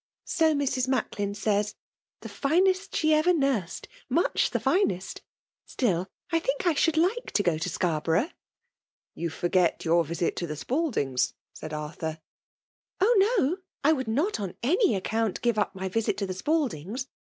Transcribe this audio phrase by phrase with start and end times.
[0.25, 0.87] "So Mrs.
[0.87, 1.75] Macklin says—
[2.23, 5.21] ^the finest she ever nursed— ^much the finest!
[5.67, 8.31] Still I think I should like to go to Scarborough.""
[9.13, 12.19] You forget your visit to the Spaldings/* said Arthur.
[12.61, 13.15] *' Oh!
[13.37, 17.05] no— I would not, on any account, give up my visit to the Spaldings.